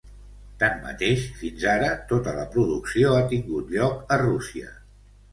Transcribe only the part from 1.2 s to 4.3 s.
fins ara tota la producció ha tingut lloc a